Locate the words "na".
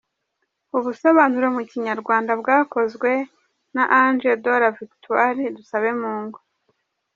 3.75-3.83